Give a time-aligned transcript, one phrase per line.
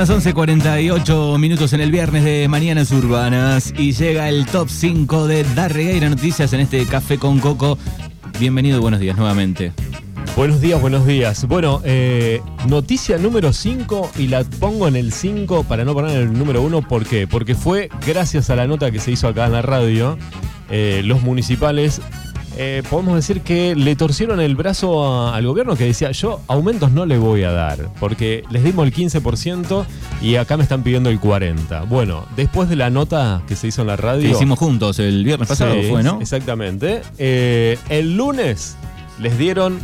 [0.00, 5.44] Las 11.48 minutos en el viernes de Mañanas Urbanas y llega el top 5 de
[5.54, 7.76] Darregueira Noticias en este Café con Coco.
[8.38, 9.74] Bienvenido y buenos días nuevamente.
[10.34, 11.46] Buenos días, buenos días.
[11.46, 16.28] Bueno, eh, noticia número 5 y la pongo en el 5 para no poner en
[16.28, 16.80] el número 1.
[16.88, 17.26] ¿Por qué?
[17.26, 20.16] Porque fue gracias a la nota que se hizo acá en la radio.
[20.70, 22.00] eh, los municipales,
[22.62, 26.92] eh, podemos decir que le torcieron el brazo a- al gobierno que decía, yo aumentos
[26.92, 29.86] no le voy a dar, porque les dimos el 15%
[30.20, 31.86] y acá me están pidiendo el 40%.
[31.88, 34.22] Bueno, después de la nota que se hizo en la radio...
[34.22, 36.20] Que hicimos juntos el viernes pasado, Sí, fue, ¿no?
[36.20, 37.00] Exactamente.
[37.16, 38.76] Eh, el lunes
[39.20, 39.78] les dieron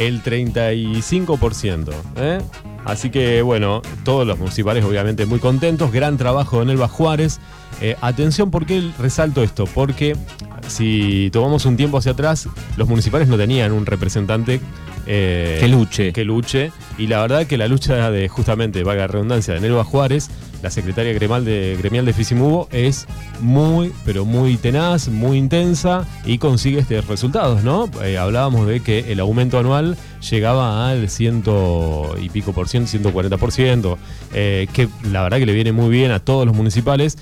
[0.00, 1.92] el 35%.
[2.16, 2.38] ¿eh?
[2.84, 5.92] Así que, bueno, todos los municipales obviamente muy contentos.
[5.92, 7.38] Gran trabajo en Elba Juárez.
[7.82, 9.66] Eh, atención, ¿por qué resalto esto?
[9.66, 10.16] Porque
[10.66, 14.60] si tomamos un tiempo hacia atrás, los municipales no tenían un representante
[15.12, 16.12] eh, Que luche.
[16.12, 16.70] que luche.
[16.96, 20.30] Y la verdad que la lucha de justamente, valga la redundancia, de Nelva Juárez,
[20.62, 23.08] la secretaria gremial de, gremial de Fisimubo, es
[23.40, 27.90] muy, pero muy tenaz, muy intensa y consigue estos resultados, ¿no?
[28.04, 29.96] Eh, hablábamos de que el aumento anual
[30.30, 33.98] llegaba al ciento y pico por ciento, 140 por ciento,
[34.32, 37.18] eh, que la verdad que le viene muy bien a todos los municipales.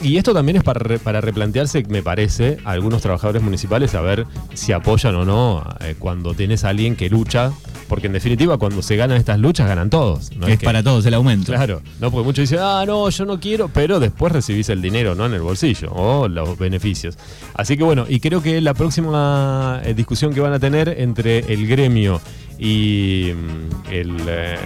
[0.00, 4.00] Y esto también es para, re- para replantearse, me parece, a algunos trabajadores municipales a
[4.00, 7.50] ver si apoyan o no eh, cuando tenés a alguien que lucha,
[7.88, 10.30] porque en definitiva cuando se ganan estas luchas ganan todos.
[10.36, 10.46] ¿no?
[10.46, 11.52] es que- para todos el aumento.
[11.52, 15.14] Claro, no, porque muchos dicen, ah, no, yo no quiero, pero después recibís el dinero,
[15.16, 15.26] ¿no?
[15.26, 17.16] En el bolsillo o los beneficios.
[17.54, 21.40] Así que bueno, y creo que la próxima eh, discusión que van a tener entre
[21.52, 22.20] el gremio
[22.58, 24.56] y mm, el eh,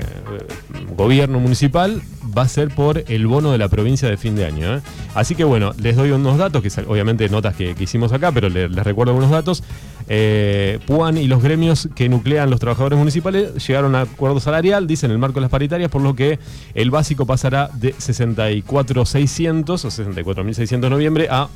[0.97, 2.01] gobierno municipal
[2.37, 4.77] va a ser por el bono de la provincia de fin de año.
[4.77, 4.81] ¿eh?
[5.15, 8.69] Así que bueno, les doy unos datos, que obviamente notas que, hicimos acá, pero le-
[8.69, 9.63] les recuerdo algunos datos.
[10.09, 15.11] Eh, Puan y los gremios que nuclean los trabajadores municipales llegaron a acuerdo salarial, dicen
[15.11, 16.39] en el marco de las paritarias, por lo que
[16.75, 21.49] el básico pasará de 64.600 o 64.600 en noviembre a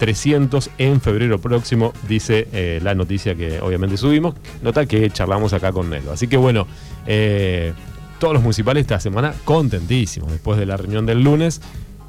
[0.00, 5.72] 87.300 en febrero próximo, dice eh, la noticia que obviamente subimos, nota que charlamos acá
[5.72, 6.12] con Nelo.
[6.12, 6.66] Así que bueno,
[7.06, 7.72] eh,
[8.18, 11.60] todos los municipales esta semana contentísimos después de la reunión del lunes.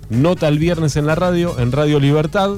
[0.10, 2.52] Nota el viernes en la radio, en Radio Libertad,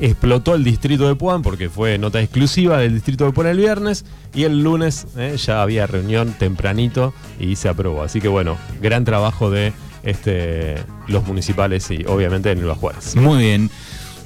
[0.00, 4.04] explotó el distrito de Puan porque fue nota exclusiva del distrito de Puan el viernes
[4.34, 8.02] y el lunes eh, ya había reunión tempranito y se aprobó.
[8.02, 9.72] Así que bueno, gran trabajo de
[10.02, 13.16] este, los municipales y obviamente de Nueva Juárez.
[13.16, 13.70] Muy bien.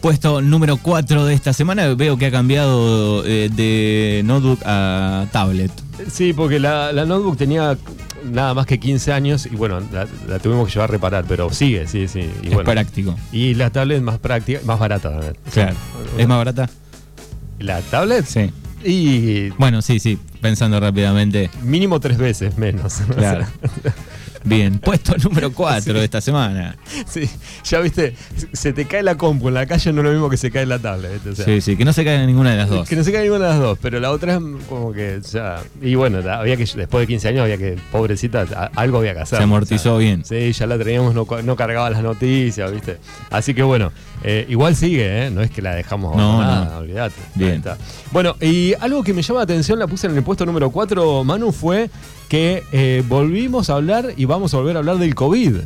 [0.03, 5.71] Puesto número 4 de esta semana, veo que ha cambiado eh, de notebook a tablet.
[6.11, 7.79] Sí, porque la, la notebook tenía
[8.25, 11.51] nada más que 15 años y bueno, la, la tuvimos que llevar a reparar, pero
[11.53, 12.29] sigue, sí, sí.
[12.43, 13.17] Y, es bueno, práctico.
[13.31, 15.21] y la tablet más práctica, más barata.
[15.53, 15.77] Claro.
[16.19, 16.69] ¿Es más barata?
[17.61, 18.25] ¿La tablet?
[18.27, 18.51] Sí.
[18.85, 20.19] Y Bueno, sí, sí.
[20.41, 21.49] Pensando rápidamente.
[21.63, 22.95] mínimo tres veces menos.
[23.17, 23.47] Claro.
[24.45, 24.79] Bien.
[24.83, 26.77] Puesto número 4 de esta semana.
[27.07, 27.29] Sí,
[27.65, 28.15] ya viste,
[28.53, 30.67] se te cae la compu en la calle no es lo mismo que se cae
[30.67, 31.13] la tablet.
[31.13, 31.31] ¿viste?
[31.31, 31.77] O sea, Sí, sí.
[31.77, 32.89] Que no se caiga ninguna de las dos.
[32.89, 35.61] Que no se cae ninguna de las dos, pero la otra es como que ya.
[35.81, 38.43] Y bueno, había que después de 15 años había que, pobrecita,
[38.75, 39.39] algo había que hacer.
[39.39, 40.25] Se amortizó O sea, bien.
[40.25, 42.99] Sí, ya la teníamos, no, no cargaba las noticias, ¿viste?
[43.31, 43.93] Así que bueno,
[44.25, 45.31] eh, igual sigue, ¿eh?
[45.31, 46.79] No es que la dejamos No, no.
[46.79, 47.15] olvídate.
[47.35, 47.55] Bien.
[47.55, 47.77] Está.
[48.11, 51.25] Bueno, y algo que me llama la atención, la puse en el puesto número 4,
[51.25, 51.91] Manu, fue
[52.29, 55.57] que eh, volvimos a hablar y vamos a volver a hablar del COVID.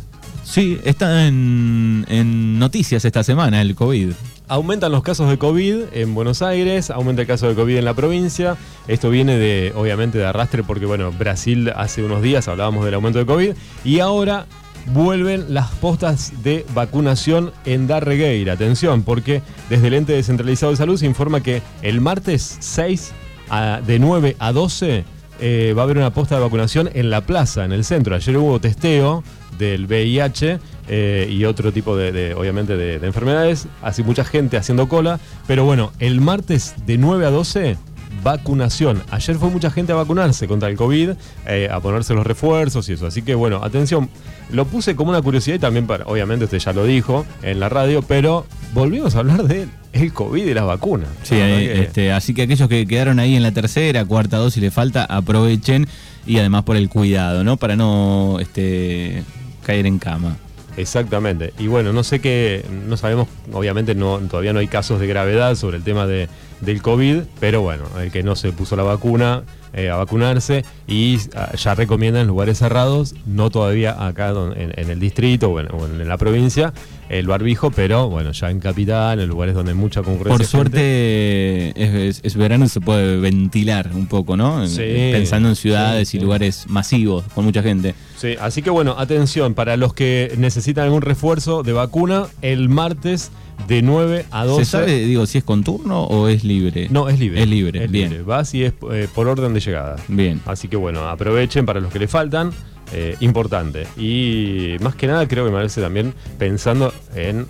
[0.44, 4.12] Sí, está en, en noticias esta semana el COVID.
[4.48, 7.94] Aumentan los casos de COVID en Buenos Aires, aumenta el caso de COVID en la
[7.94, 8.56] provincia.
[8.86, 13.18] Esto viene de, obviamente, de arrastre porque, bueno, Brasil hace unos días hablábamos del aumento
[13.18, 13.50] de COVID
[13.84, 14.46] y ahora
[14.92, 18.52] vuelven las postas de vacunación en Darregueira.
[18.54, 23.12] Atención, porque desde el ente descentralizado de salud se informa que el martes 6
[23.48, 25.04] a- de 9 a 12
[25.38, 28.14] eh, va a haber una posta de vacunación en la plaza, en el centro.
[28.16, 29.22] Ayer hubo testeo
[29.58, 30.58] del VIH
[30.88, 33.66] eh, y otro tipo de, de, obviamente, de, de enfermedades.
[33.82, 35.20] Así mucha gente haciendo cola.
[35.46, 37.76] Pero bueno, el martes de 9 a 12,
[38.22, 39.02] vacunación.
[39.10, 41.10] Ayer fue mucha gente a vacunarse contra el COVID,
[41.46, 43.06] eh, a ponerse los refuerzos y eso.
[43.06, 44.08] Así que bueno, atención.
[44.50, 47.68] Lo puse como una curiosidad y también para, obviamente usted ya lo dijo en la
[47.68, 51.08] radio, pero volvimos a hablar de el COVID y las vacunas.
[51.22, 54.70] Sí, eh, este, así que aquellos que quedaron ahí en la tercera, cuarta dosis le
[54.70, 55.88] falta, aprovechen
[56.26, 57.56] y además por el cuidado, ¿no?
[57.56, 59.22] Para no este,
[59.64, 60.36] caer en cama.
[60.76, 61.52] Exactamente.
[61.58, 65.54] Y bueno, no sé qué, no sabemos, obviamente no, todavía no hay casos de gravedad
[65.54, 66.28] sobre el tema de,
[66.60, 69.44] del COVID, pero bueno, el que no se puso la vacuna,
[69.76, 75.50] eh, a vacunarse y ah, ya recomiendan lugares cerrados, no todavía acá en, el distrito
[75.50, 76.72] o en, la provincia,
[77.10, 80.38] el barbijo, pero bueno, ya en capital, en lugares donde hay mucha concurrencia.
[80.38, 84.64] Por suerte es, verano y se puede ventilar un poco, ¿no?
[84.76, 87.94] Pensando en ciudades y lugares masivos con mucha gente.
[88.16, 93.30] Sí, así que bueno, atención, para los que necesitan algún refuerzo de vacuna, el martes
[93.68, 94.64] de 9 a 12.
[94.64, 96.88] ¿Se sabe, digo, si es con turno o es libre?
[96.90, 97.42] No, es libre.
[97.42, 98.24] Es libre, bien.
[98.24, 99.96] Vas y es eh, por orden de llegada.
[100.08, 100.40] Bien.
[100.46, 102.52] Así que bueno, aprovechen para los que le faltan.
[102.92, 103.84] Eh, importante.
[103.96, 107.46] Y más que nada creo que me parece también pensando en,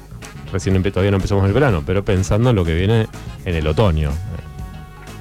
[0.51, 3.07] recién todavía no empezamos el verano, pero pensando en lo que viene
[3.45, 4.11] en el otoño.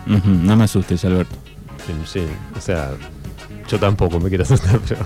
[0.06, 1.36] no me asustes, Alberto.
[1.86, 2.26] Sí, sí,
[2.58, 2.92] o sea,
[3.68, 5.02] yo tampoco me quiero asustar, pero...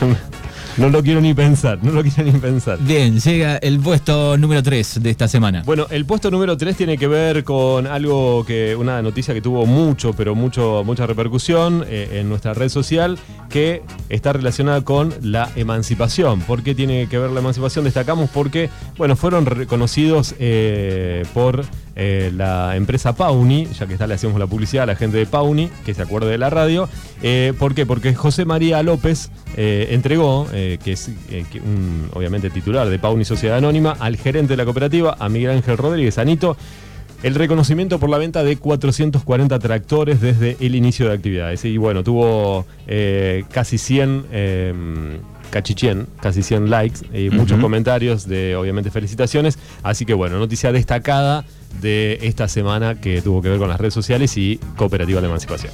[0.76, 2.78] No lo quiero ni pensar, no lo quiero ni pensar.
[2.80, 5.62] Bien, llega el puesto número 3 de esta semana.
[5.64, 9.66] Bueno, el puesto número 3 tiene que ver con algo que, una noticia que tuvo
[9.66, 15.48] mucho, pero mucho, mucha repercusión eh, en nuestra red social, que está relacionada con la
[15.54, 16.40] emancipación.
[16.40, 17.84] ¿Por qué tiene que ver la emancipación?
[17.84, 18.68] Destacamos porque,
[18.98, 21.64] bueno, fueron reconocidos eh, por
[21.96, 25.26] eh, la empresa Pauni, ya que está le hacemos la publicidad a la gente de
[25.26, 26.88] Pauni, que se acuerde de la radio.
[27.58, 27.86] ¿Por qué?
[27.86, 33.58] Porque José María López entregó eh, que es eh, un, obviamente titular de Pauni Sociedad
[33.58, 36.56] Anónima, al gerente de la cooperativa, a Miguel Ángel Rodríguez Anito,
[37.22, 41.64] el reconocimiento por la venta de 440 tractores desde el inicio de actividades.
[41.64, 45.18] Y bueno, tuvo eh, casi 100 em,
[45.50, 49.58] cachichien, casi 100 likes y muchos comentarios de, obviamente, felicitaciones.
[49.82, 51.44] Así que bueno, noticia destacada
[51.80, 55.72] de esta semana que tuvo que ver con las redes sociales y Cooperativa de Emancipación.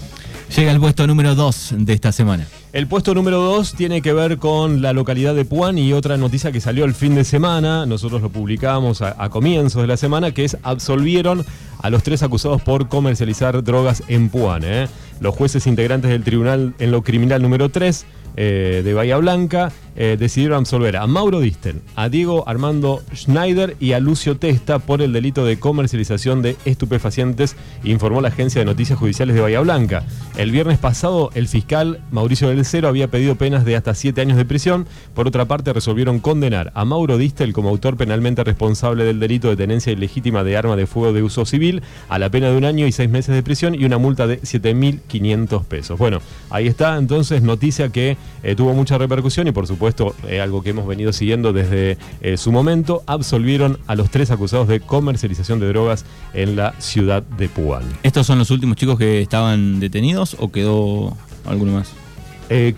[0.57, 2.47] Llega el puesto número 2 de esta semana.
[2.73, 6.51] El puesto número 2 tiene que ver con la localidad de Puan y otra noticia
[6.51, 10.45] que salió el fin de semana, nosotros lo publicamos a, comienzos de la semana, que
[10.45, 11.45] es absolvieron
[11.83, 14.63] a los tres acusados por comercializar drogas en Puan.
[14.65, 14.89] ¿eh?
[15.21, 18.07] Los jueces integrantes del tribunal en lo criminal número 3
[18.37, 23.93] eh, de Bahía Blanca eh, decidieron absolver a Mauro Disten, a Diego Armando Schneider y
[23.93, 28.99] a Lucio Testa por el delito de comercialización de estupefacientes, informó la agencia de noticias
[28.99, 30.05] judiciales de Bahía Blanca.
[30.39, 34.39] El viernes pasado, el fiscal Mauricio del Cero había pedido penas de hasta siete años
[34.39, 34.87] de prisión.
[35.15, 39.57] Por otra parte, resolvieron condenar a Mauro Distel como autor penalmente responsable del delito de
[39.57, 41.70] tenencia ilegítima de arma de fuego de uso civil
[42.09, 44.41] a la pena de un año y seis meses de prisión y una multa de
[44.41, 45.99] 7.500 pesos.
[45.99, 46.21] Bueno,
[46.51, 50.71] ahí está entonces noticia que eh, tuvo mucha repercusión y por supuesto eh, algo que
[50.71, 55.69] hemos venido siguiendo desde eh, su momento, absolvieron a los tres acusados de comercialización de
[55.69, 57.85] drogas en la ciudad de Puan.
[58.03, 61.17] ¿Estos son los últimos chicos que estaban detenidos o quedó
[61.47, 61.93] alguno más?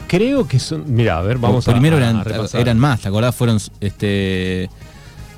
[0.07, 0.85] creo que son.
[0.87, 2.01] Mira, a ver, vamos primero a.
[2.01, 2.23] Eran,
[2.53, 3.35] eran más, ¿te acordás?
[3.35, 4.69] Fueron este,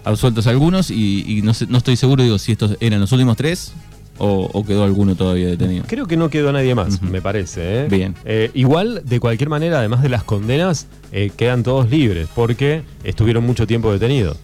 [0.05, 3.73] absueltos algunos y, no, no, estoy seguro, digo, si estos eran los últimos tres
[4.19, 5.85] ¿O, quedó alguno todavía detenido?
[5.89, 7.83] Creo que no quedó nadie más, me parece.
[7.83, 7.89] ¿eh?
[7.89, 8.15] Bien.
[8.25, 13.45] Eh, igual, de cualquier manera, además de las condenas, eh, quedan todos libres porque estuvieron
[13.45, 14.37] mucho tiempo detenidos.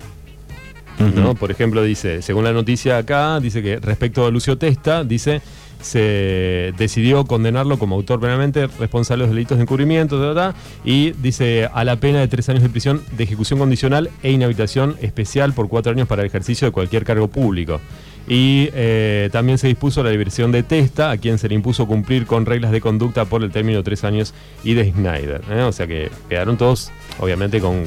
[1.00, 1.34] ¿No?
[1.34, 5.40] Por ejemplo, dice, según la noticia acá, dice que respecto a Lucio Testa, dice
[5.80, 10.54] se decidió condenarlo como autor penalmente responsable de los delitos de encubrimiento,
[10.84, 14.96] y dice a la pena de tres años de prisión de ejecución condicional e inhabitación
[15.00, 17.80] especial por cuatro años para el ejercicio de cualquier cargo público.
[18.28, 22.26] Y eh, también se dispuso la diversión de Testa, a quien se le impuso cumplir
[22.26, 25.42] con reglas de conducta por el término de tres años, y de Schneider.
[25.50, 25.62] ¿eh?
[25.62, 27.84] O sea que quedaron todos, obviamente, con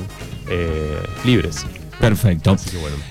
[0.49, 1.65] eh, libres.
[2.03, 2.57] Perfecto.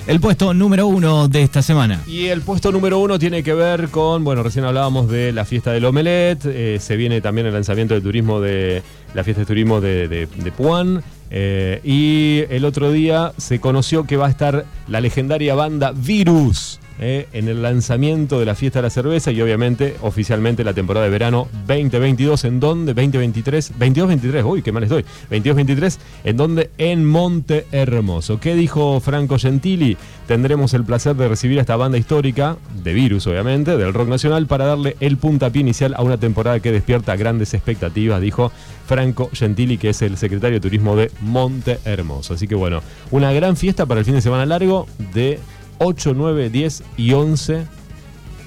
[0.07, 2.03] El puesto número uno de esta semana.
[2.07, 5.73] Y el puesto número uno tiene que ver con, bueno, recién hablábamos de la fiesta
[5.73, 8.83] del Omelet, se viene también el lanzamiento de turismo de
[9.15, 11.03] la fiesta de turismo de, de, de Puan.
[11.31, 17.27] y el otro día se conoció que va a estar la legendaria banda Virus eh,
[17.33, 21.11] en el lanzamiento de la fiesta de la cerveza y obviamente oficialmente la temporada de
[21.11, 27.67] verano 2022, en donde 2023, 22-23, uy, qué mal estoy, 22-23, en donde en Monte
[27.73, 28.39] Hermoso.
[28.41, 29.97] ¿Qué dijo Franco Gentili?
[30.27, 34.47] Tendremos el placer de recibir a esta banda histórica, de Virus obviamente, del rock nacional,
[34.47, 38.53] para darle el puntapié inicial a una temporada que despierta grandes expectativas, dijo
[38.87, 42.35] Franco Gentili, que es el secretario de Turismo de Monte Hermoso.
[42.35, 45.39] Así que bueno, una gran fiesta para el fin de semana largo de
[45.85, 47.65] 8, 9, 10 y 11.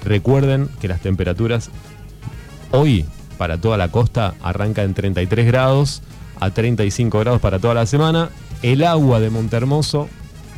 [0.04, 1.70] Recuerden que las temperaturas
[2.70, 3.04] hoy
[3.38, 6.02] para toda la costa arranca en 33 grados
[6.40, 8.30] a 35 grados para toda la semana.
[8.62, 10.08] El agua de Montermoso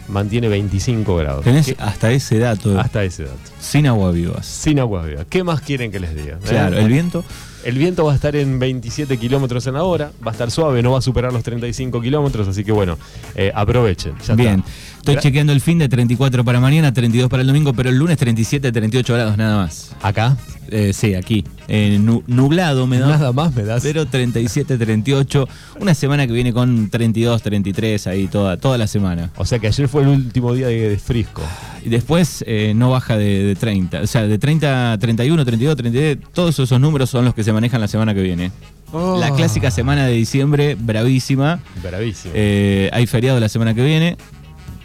[0.08, 1.44] mantiene 25 grados.
[1.44, 2.78] Tenés hasta ese dato.
[2.78, 3.38] Hasta ese dato.
[3.60, 4.46] Sin agua vivas.
[4.46, 5.26] Sin agua vivas.
[5.28, 6.38] ¿Qué más quieren que les diga?
[6.38, 7.24] Claro, el viento.
[7.68, 10.82] El viento va a estar en 27 kilómetros en la hora, va a estar suave,
[10.82, 12.96] no va a superar los 35 kilómetros, así que bueno,
[13.34, 14.14] eh, aprovechen.
[14.26, 14.60] ya Bien.
[14.60, 14.70] está.
[14.98, 18.16] Estoy chequeando el fin de 34 para mañana, 32 para el domingo, pero el lunes
[18.18, 19.92] 37, 38 grados nada más.
[20.02, 20.36] Acá,
[20.70, 21.44] Eh, sí, aquí.
[21.66, 23.06] Eh, nu- nublado me da.
[23.06, 23.82] nada más me das.
[23.82, 25.48] Pero 37, 38.
[25.80, 29.30] Una semana que viene con 32, 33 ahí toda, toda la semana.
[29.38, 31.40] O sea que ayer fue el último día de, de frisco.
[31.82, 34.02] Y después eh, no baja de, de 30.
[34.02, 36.18] O sea, de 30 a 31, 32, 33.
[36.34, 38.50] Todos esos números son los que se manejan la semana que viene.
[38.92, 41.60] La clásica semana de diciembre, bravísima.
[41.82, 42.32] Bravísimo.
[42.36, 44.16] Eh, hay feriado la semana que viene.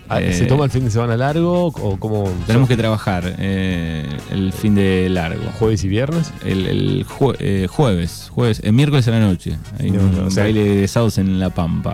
[0.10, 4.06] Ah, ¿Se eh, toma el fin de semana largo o como Tenemos que trabajar eh,
[4.32, 5.42] el fin de largo.
[5.58, 6.34] jueves y viernes?
[6.46, 9.58] El, el jue- eh, jueves, jueves, el miércoles a la noche.
[9.80, 11.94] Hay No, un no, o sea- baile de sábados en La Pampa.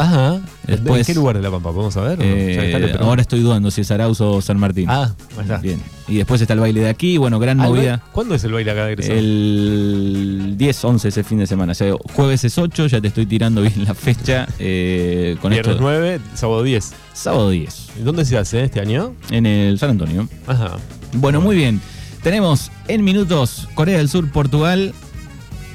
[0.00, 0.40] Ajá.
[0.66, 1.70] Después- ¿En qué lugar de La Pampa?
[1.72, 2.18] ¿Podemos saber?
[2.22, 4.86] Eh, ahora estoy dudando si es Arauz o San Martín.
[4.88, 5.58] Ah, está.
[5.58, 5.80] Bien.
[6.08, 8.02] Y después está el baile de aquí, bueno, gran Ah, movida.
[8.12, 9.18] ¿Cuándo es el baile acá de egresado?
[9.18, 11.72] El 10, 11 ese fin de semana.
[11.72, 14.46] O sea, jueves es 8, ya te estoy tirando bien la fecha.
[14.58, 15.82] eh, con Viernes esto.
[15.82, 16.92] 9, sábado 10.
[17.12, 19.14] Sábado 10, ¿Y dónde se hace este año?
[19.30, 20.28] en el San Antonio.
[20.46, 20.76] Ajá.
[21.12, 21.80] Bueno, muy bien.
[22.22, 24.92] Tenemos en minutos Corea del Sur, Portugal.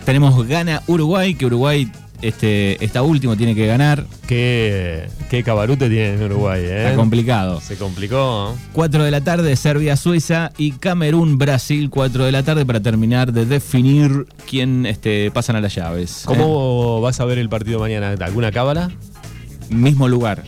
[0.06, 1.92] Tenemos gana Uruguay, que Uruguay
[2.28, 4.06] este, está último, tiene que ganar.
[4.28, 6.84] ¿Qué, qué cabarute tiene en Uruguay, eh?
[6.86, 7.62] Está complicado.
[7.62, 8.56] Se complicó.
[8.74, 13.32] 4 de la tarde, Serbia, Suiza y Camerún, Brasil, 4 de la tarde para terminar
[13.34, 16.24] de definir quién este, pasan a las llaves.
[16.26, 18.16] ¿Cómo vas a ver el partido mañana?
[18.26, 18.92] ¿Alguna cábala?
[18.92, 20.44] Eh, mismo lugar.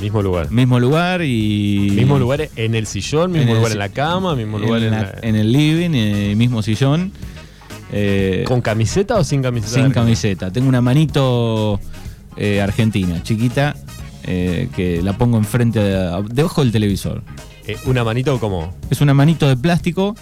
[0.00, 0.50] Mismo lugar.
[0.50, 1.90] Mismo lugar y.
[1.94, 4.90] Mismo lugar en el sillón, mismo En el lugar en la cama, mismo lugar en,
[4.90, 7.12] la- en el living, eh, mismo sillón.
[7.96, 9.74] Eh, ¿Con camiseta o sin camiseta?
[9.82, 10.50] sin camiseta.
[10.50, 11.78] Tengo una manito
[12.36, 13.76] eh, argentina, chiquita,
[14.24, 17.22] eh, que la pongo enfrente, de- debajo del televisor.
[17.86, 18.74] ¿Una manito como?
[18.90, 20.16] Es una manito de plástico,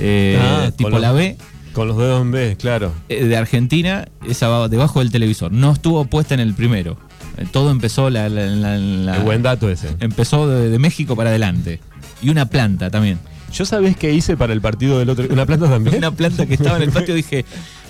[0.00, 1.36] Ah, tipo la B,
[1.74, 2.92] Con los dedos en B, claro.
[3.08, 5.52] de Argentina, esa va debajo del televisor.
[5.52, 6.96] No estuvo puesta en el primero.
[7.50, 9.88] Todo empezó la, la- la- la- El buen dato ese.
[10.00, 11.80] empezó de, de México para adelante.
[12.22, 13.18] Y una planta también.
[13.52, 15.26] ¿Yo sabés qué hice para el partido del otro?
[15.30, 15.96] ¿Una planta también?
[15.98, 17.44] Una planta que estaba en el patio, dije,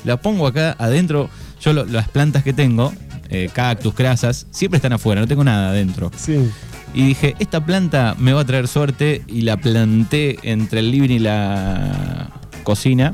[0.04, 1.30] la pongo acá adentro.
[1.60, 2.92] Yo lo- las plantas que tengo,
[3.30, 6.10] eh, cactus, crasas, siempre están afuera, no tengo nada adentro.
[6.16, 6.50] Sí.
[6.94, 11.10] Y dije, esta planta me va a traer suerte y la planté entre el living
[11.10, 12.28] y la
[12.64, 13.12] cocina,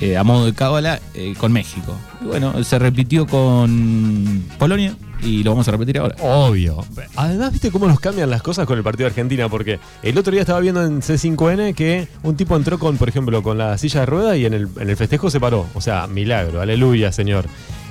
[0.00, 1.96] eh, a modo de cábala, eh, con México.
[2.20, 4.94] Y bueno, se repitió con Polonia
[5.24, 6.16] y lo vamos a repetir ahora.
[6.20, 6.84] Obvio.
[7.16, 9.48] Además, ¿viste cómo nos cambian las cosas con el partido de Argentina?
[9.48, 13.42] Porque el otro día estaba viendo en C5N que un tipo entró con, por ejemplo,
[13.42, 15.66] con la silla de rueda y en el, en el festejo se paró.
[15.74, 17.46] O sea, milagro, aleluya, señor.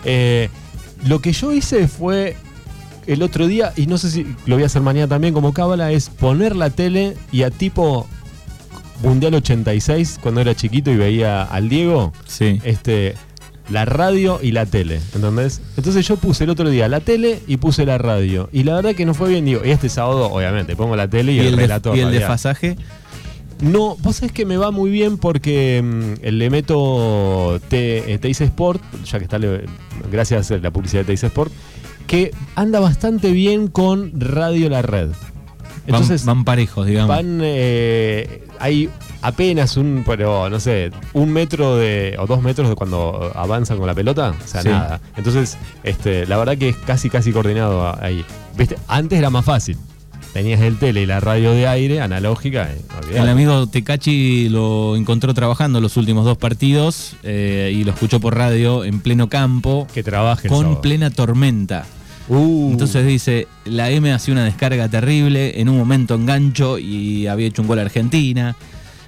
[0.06, 0.50] Eh,
[1.06, 2.36] lo que yo hice fue
[3.08, 5.92] el otro día, y no sé si lo voy a hacer mañana también como cábala,
[5.92, 8.08] es poner la tele y a tipo
[9.02, 12.62] Mundial 86, cuando era chiquito y veía al Diego, Sí.
[12.63, 13.16] este,
[13.70, 15.62] la radio y la tele, ¿entendés?
[15.77, 18.50] Entonces yo puse el otro día la tele y puse la radio.
[18.51, 21.32] Y la verdad que no fue bien, digo, y este sábado, obviamente, pongo la tele
[21.32, 21.96] y, Y el, el, relator.
[21.98, 22.75] y el desfasaje,
[23.62, 28.41] No, vos sabés que me va muy bien porque mm, le meto T- eh, Teis
[28.41, 29.63] Sport, ya que está, le-
[30.12, 31.51] gracias a la publicidad de Teis Sport,
[32.08, 35.12] que anda bastante bien con Radio La Red.
[35.88, 37.08] Entonces, van, van parejos, digamos.
[37.15, 38.89] Van, eh, hay
[39.24, 43.88] apenas un, pero no sé, un metro de, o dos metros de cuando avanzan con
[43.88, 44.70] la pelota, o sea, Sí.
[44.70, 45.00] nada.
[45.18, 48.24] Entonces, este, la verdad que es casi, casi coordinado ahí.
[48.58, 48.77] ¿Viste?
[48.88, 49.77] Antes era más fácil.
[50.34, 52.68] Tenías el tele y la radio de aire analógica.
[52.72, 52.82] eh.
[53.13, 58.36] El amigo Tecachi lo encontró trabajando los últimos dos partidos eh, y lo escuchó por
[58.36, 61.86] radio en pleno campo que trabaje con plena tormenta.
[62.30, 67.48] Uh, Entonces dice, la M hacía una descarga terrible, en un momento engancho y había
[67.48, 68.56] hecho un gol a Argentina.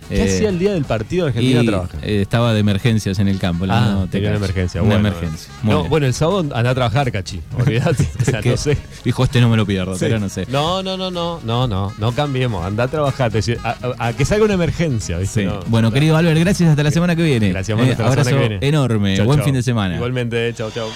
[0.10, 1.98] ¿Qué Eh, hacía el día del partido de Argentina y, trabaja?
[2.02, 3.66] eh, estaba de emergencias en el campo.
[3.66, 4.82] el Ah, tenía una emergencia.
[4.82, 5.10] Una bueno.
[5.10, 5.52] emergencia.
[5.64, 7.42] No, bueno, el sábado anda a trabajar, Cachi.
[7.58, 8.08] Olvídate.
[8.22, 8.78] o sea, no sé.
[9.04, 10.00] Dijo, este no me lo pierdo, Sí.
[10.02, 10.46] pero no sé.
[10.50, 13.32] No, no, no, no, no, no, no cambiemos, anda a trabajar,
[13.64, 15.42] a, a- a que salga una emergencia, ¿viste?
[15.42, 15.46] Sí.
[15.48, 15.94] No, bueno, no.
[15.94, 17.50] querido Albert, gracias hasta la semana que viene.
[17.50, 18.68] Gracias, Manu, Eh, hasta la semana que viene.
[18.68, 19.18] enorme.
[19.18, 19.46] Chau, Buen chau.
[19.46, 19.96] fin de semana.
[19.96, 20.90] Igualmente, chao, chao.